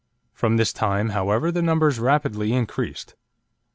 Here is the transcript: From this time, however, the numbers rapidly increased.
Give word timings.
From 0.33 0.57
this 0.57 0.73
time, 0.73 1.09
however, 1.09 1.51
the 1.51 1.61
numbers 1.61 1.99
rapidly 1.99 2.53
increased. 2.53 3.15